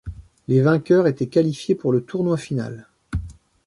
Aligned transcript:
Les 0.47 0.61
vainqueurs 0.61 1.05
étaient 1.05 1.27
qualifiés 1.27 1.75
pour 1.75 1.93
le 1.93 2.03
tournoi 2.03 2.35
final. 2.35 2.87